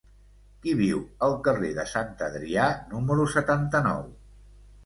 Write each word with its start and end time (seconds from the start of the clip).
Qui 0.63 0.71
viu 0.79 1.01
al 1.27 1.35
carrer 1.49 1.69
de 1.81 1.85
Sant 1.93 2.15
Adrià 2.29 2.65
número 2.95 3.29
setanta-nou? 3.37 4.05